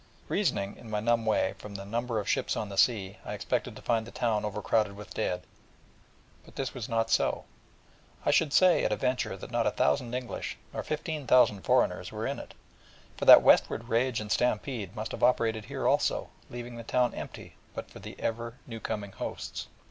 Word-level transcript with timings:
Reasoning, 0.29 0.77
in 0.77 0.89
my 0.89 0.99
numb 0.99 1.27
way, 1.27 1.53
from 1.59 1.75
the 1.75 1.85
number 1.85 2.19
of 2.19 2.27
ships 2.27 2.57
on 2.57 2.69
the 2.69 2.75
sea, 2.79 3.17
I 3.23 3.35
expected 3.35 3.75
to 3.75 3.83
find 3.83 4.07
the 4.07 4.11
town 4.11 4.43
over 4.45 4.59
crowded 4.59 4.93
with 4.95 5.13
dead: 5.13 5.43
but 6.43 6.55
this 6.55 6.73
was 6.73 6.89
not 6.89 7.11
so; 7.11 7.43
and 7.43 7.43
I 8.25 8.31
should 8.31 8.51
say, 8.51 8.83
at 8.83 8.91
a 8.91 8.95
venture, 8.95 9.37
that 9.37 9.51
not 9.51 9.67
a 9.67 9.69
thousand 9.69 10.15
English, 10.15 10.57
nor 10.73 10.81
fifteen 10.81 11.27
thousand 11.27 11.61
foreigners, 11.61 12.11
were 12.11 12.25
in 12.25 12.39
it: 12.39 12.55
for 13.15 13.25
that 13.25 13.43
westward 13.43 13.89
rage 13.89 14.19
and 14.19 14.31
stampede 14.31 14.95
must 14.95 15.11
have 15.11 15.21
operated 15.21 15.65
here 15.65 15.87
also, 15.87 16.31
leaving 16.49 16.77
the 16.77 16.83
town 16.83 17.13
empty 17.13 17.55
but 17.75 17.87
for 17.91 17.99
the 17.99 18.15
ever 18.19 18.55
new 18.65 18.79
coming 18.79 19.11
hosts. 19.11 19.67